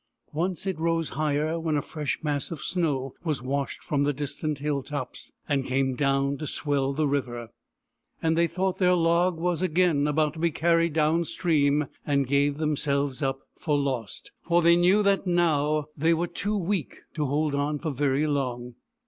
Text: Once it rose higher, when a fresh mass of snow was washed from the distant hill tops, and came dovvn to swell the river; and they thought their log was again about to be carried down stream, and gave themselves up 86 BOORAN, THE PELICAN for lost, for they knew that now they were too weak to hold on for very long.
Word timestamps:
Once 0.33 0.65
it 0.65 0.79
rose 0.79 1.09
higher, 1.09 1.59
when 1.59 1.77
a 1.77 1.81
fresh 1.83 2.17
mass 2.23 2.49
of 2.49 2.59
snow 2.63 3.13
was 3.23 3.39
washed 3.43 3.83
from 3.83 4.03
the 4.03 4.11
distant 4.11 4.57
hill 4.57 4.81
tops, 4.81 5.31
and 5.47 5.63
came 5.67 5.95
dovvn 5.95 6.39
to 6.39 6.47
swell 6.47 6.91
the 6.91 7.05
river; 7.07 7.49
and 8.19 8.35
they 8.35 8.47
thought 8.47 8.79
their 8.79 8.95
log 8.95 9.37
was 9.37 9.61
again 9.61 10.07
about 10.07 10.33
to 10.33 10.39
be 10.39 10.49
carried 10.49 10.93
down 10.93 11.23
stream, 11.23 11.85
and 12.03 12.25
gave 12.25 12.57
themselves 12.57 13.21
up 13.21 13.41
86 13.59 13.65
BOORAN, 13.67 13.83
THE 13.83 13.83
PELICAN 13.83 13.83
for 13.91 13.99
lost, 14.01 14.31
for 14.41 14.61
they 14.63 14.75
knew 14.75 15.03
that 15.03 15.27
now 15.27 15.85
they 15.95 16.15
were 16.15 16.25
too 16.25 16.57
weak 16.57 16.97
to 17.13 17.27
hold 17.27 17.53
on 17.53 17.77
for 17.77 17.91
very 17.91 18.25
long. 18.25 18.73